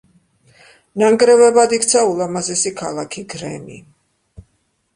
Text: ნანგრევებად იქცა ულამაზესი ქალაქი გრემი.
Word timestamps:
ნანგრევებად 1.01 1.75
იქცა 1.79 2.03
ულამაზესი 2.13 2.73
ქალაქი 2.81 3.25
გრემი. 3.35 3.79